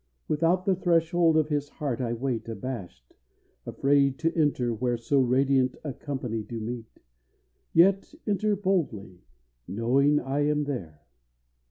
Without 0.27 0.65
the 0.65 0.75
threshold 0.75 1.37
of 1.37 1.49
his 1.49 1.69
heart 1.69 2.01
I 2.01 2.13
wait 2.13 2.49
Abashed, 2.49 3.13
afraid 3.67 4.17
to 4.17 4.35
enter 4.35 4.73
where 4.73 4.97
So 4.97 5.21
radiant 5.21 5.77
a 5.83 5.93
company 5.93 6.41
do 6.41 6.59
meet, 6.59 7.01
Yet 7.71 8.11
enter 8.25 8.55
boldly, 8.55 9.21
knowing 9.67 10.19
I 10.19 10.39
am 10.47 10.63
there. 10.63 11.03